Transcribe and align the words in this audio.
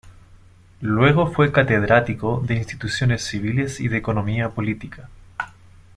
Luego 0.79 1.27
fue 1.27 1.51
catedrático 1.51 2.41
de 2.43 2.55
instituciones 2.55 3.23
civiles 3.23 3.79
y 3.79 3.87
de 3.87 3.97
economía 3.97 4.49
política. 4.49 5.09